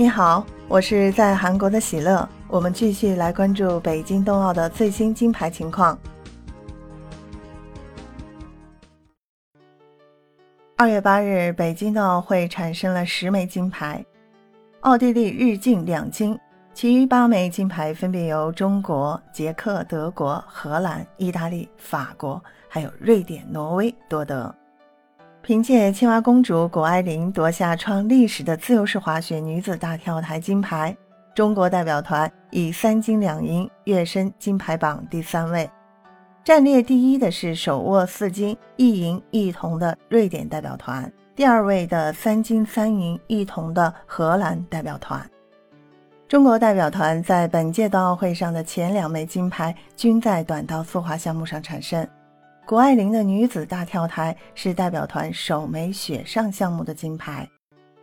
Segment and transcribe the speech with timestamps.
[0.00, 2.26] 你好，我是在韩国的喜乐。
[2.48, 5.98] 我们继续来关注北京冬奥的最新金牌情况。
[10.78, 14.02] 二月八日，北京冬奥会产生了十枚金牌，
[14.80, 16.40] 奥地利日进两金，
[16.72, 24.59] 其余八枚金牌分别由中国、捷克、德国、荷兰、意大利、法国，还有瑞典、挪威夺得。
[25.42, 30.94] 凭借青蛙公主谷爱凌夺下创历史的自由式滑雪女子大跳台金牌，
[31.34, 35.68] 中国代表团以三金两银跃升金牌榜第三位。
[36.44, 45.26] 战列第一的是手握四金一银一铜的瑞典代表团，第二位的三金三银一铜的荷兰代表团。
[46.28, 52.06] 中国代表团在本届冬奥会上的前两枚金牌均在短道速滑项目上产生。
[52.70, 57.44] 谷爱凌的女子大跳台是代表团首枚雪上项目的金牌，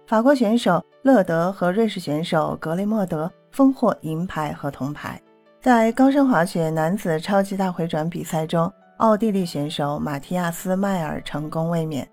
[0.05, 5.17] 法国选手勒德和瑞士选手格雷莫德分获银牌和铜牌。
[5.61, 12.05] 在高山滑雪男子超级大回转比赛中，奥地利选手马提亚斯·迈尔成功卫冕，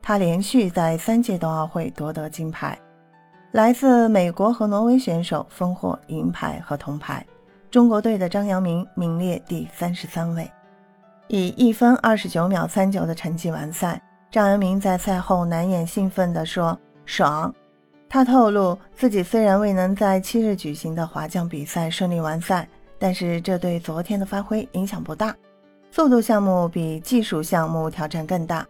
[0.00, 2.78] 他连续在三届冬奥会夺得金牌。
[3.52, 7.22] 来自美国和挪威选手分获银牌和铜牌。
[7.70, 10.50] 中国队的张阳明名列第三十三位。
[11.28, 17.54] 以一分二十九秒三九的成绩完赛，张阳明在赛后难掩兴奋地说：“爽！”
[18.08, 22.66] 他透露，自己虽然未能在七日举行的滑降比赛顺利完赛，
[22.98, 25.36] 但是这对昨天的发挥影响不大。
[25.90, 28.66] 速度项目比技术项目挑战更大。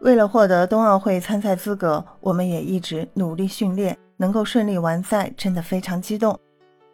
[0.00, 6.38] 为了获得冬奥会参赛资格，我们也一直努力训练，能够顺利完赛，真的非常激动。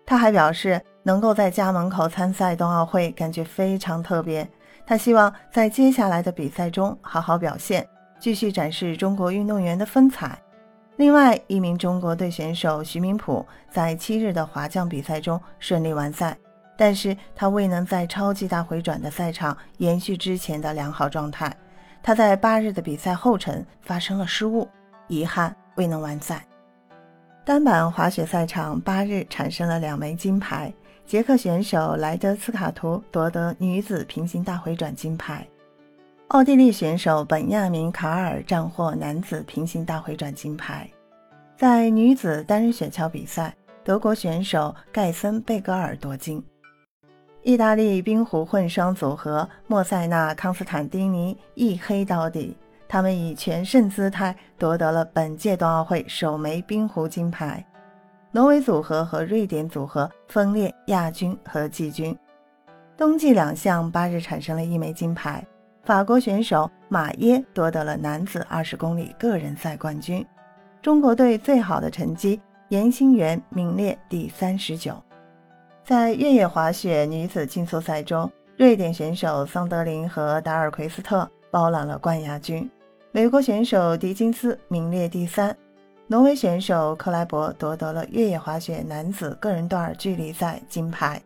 [0.05, 4.49] 他还表示，能够在家门口参赛冬奥会，感觉非常特别。
[4.91, 7.89] 他希望在接下来的比赛中好好表现，
[8.19, 10.37] 继续展示中国运动员的风采。
[10.97, 16.37] 另外一名中国队选手徐明普在七日的滑降比赛中顺利完赛，
[16.77, 21.57] 但是他未能在超级大回转的赛场延续之前的良好状态。
[22.03, 24.69] 他在八日的比赛后程发生了失误，
[25.07, 26.45] 遗憾未能完赛。
[27.45, 30.75] 单板滑雪赛场八日产生了两枚金牌。
[31.07, 35.47] 捷克选手莱德斯卡图夺得女子平行大回转金牌，
[36.29, 40.89] 奥地利选手本亚明卡尔战获男子平行大回转金牌。
[41.57, 43.53] 在女子单人雪橇比赛，
[43.83, 46.43] 德国选手盖森贝格尔夺金。
[47.43, 52.57] 意大利冰壶混双组合莫塞纳康斯坦丁尼一黑到底，
[52.87, 57.65] 他们以全胜姿态夺得了本届冬奥会首枚冰壶金牌。
[58.33, 62.17] 挪威组合和瑞典组合分列亚军和季军。
[62.97, 65.45] 冬季两项八日产生了一枚金牌，
[65.85, 70.25] 法国选手马耶夺得了男子二十公里个人赛冠军。
[70.81, 74.95] 中国队最好的成绩，严心媛名列第三十九。
[75.85, 82.71] 在越野滑雪女子竞速赛中，瑞典选手桑德林和达尔奎斯特包揽了冠亚军，
[83.11, 85.57] 美国选手迪金斯名列第三。
[86.11, 91.23] 挪威选手克莱伯夺得了越野滑雪男子个人段距离赛金牌。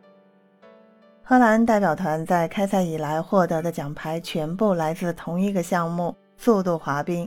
[1.22, 7.26] 荷兰代表团在开赛以来获得的奖牌全部来自同一个项目——速度滑冰。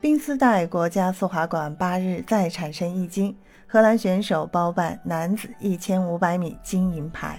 [0.00, 3.36] 冰丝带国家速滑馆八日再产生一金，
[3.66, 7.38] 荷兰选手包办男子一千五百米金银牌，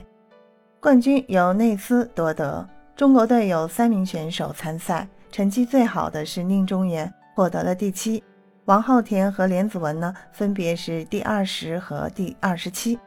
[0.79, 2.69] 冠军由内斯夺得。
[2.95, 8.23] 中国队有三名选手参赛，成绩最好的是宁中岩，获得了第七。
[8.69, 12.99] 王浩田和连子文呢，分别是第二十和第二十七。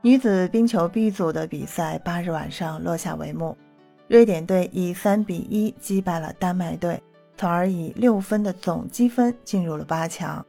[0.00, 3.54] 女子冰球 B 组的比赛八日晚上落下帷幕，
[4.08, 6.98] 瑞典队以三比一击败了丹麦队，
[7.36, 10.42] 从而以六分的总积分进入了八强。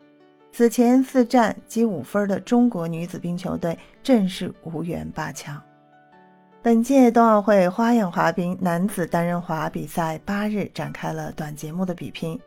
[0.54, 5.62] 此前四战积五分的中国女子冰球队正式无缘八强。
[6.62, 12.40] 本届冬奥会花样滑冰男子单人滑比赛八日展开了短节目的比拼。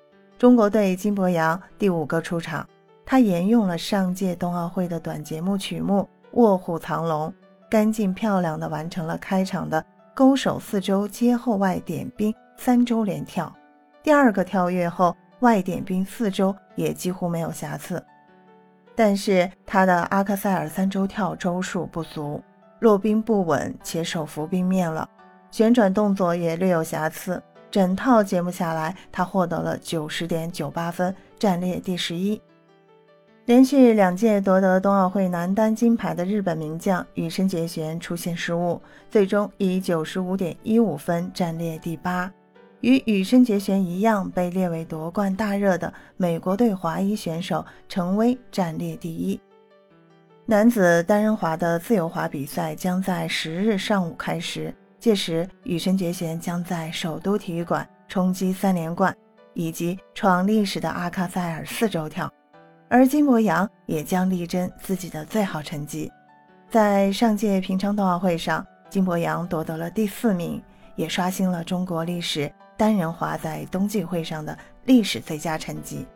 [0.44, 2.69] 中国队金博洋第五个出场，
[3.06, 6.00] 他沿用了上届冬奥会的短节目曲目
[6.32, 7.29] 《卧虎藏龙》，
[7.67, 9.82] 干净漂亮的完成了开场的
[10.14, 13.50] 勾手四周接后外点冰三周连跳。
[14.02, 18.05] 第二个跳跃后，外点冰四周也几乎没有瑕疵，
[18.94, 22.38] 但是他的阿克塞尔三周跳周数不足，
[22.81, 25.08] 落冰不稳且手扶冰面了，
[25.50, 27.43] 旋转动作也略有瑕疵。
[27.75, 32.41] 整套节目下来，他获得了九十点九八分，暂列第十一。
[33.47, 38.81] 连续两届夺得冬奥会男单金牌的日本名将羽生结弦出现失误，
[39.11, 42.32] 最终以九十五点一五分暂列第八。
[42.81, 49.41] 与羽生结弦一样，被列为夺冠大热的美国队华裔选手陈威暂列第一。
[50.47, 54.73] 男子单人滑的自由滑比赛将在十日上午开始，
[55.04, 59.14] 届时羽生结弦将在首都体育馆冲击三连冠
[59.52, 62.32] 以及创历史的阿卡塞尔四周跳，
[62.88, 66.10] 而金博洋也将力争自己的最好成绩。
[66.70, 70.62] 在上届平昌冬奥会上，金博洋夺得了第四名，
[70.96, 72.50] 也刷新了中国历史。
[72.74, 74.56] 单人滑在冬季会上的
[74.86, 76.06] 历史最佳成绩。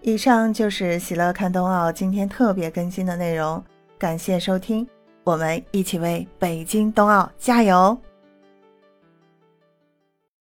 [0.00, 3.62] 以上就是喜乐看冬奥今天特别更新的内容，
[3.98, 4.88] 感谢收听，
[5.24, 7.98] 我们一起为北京冬奥加油！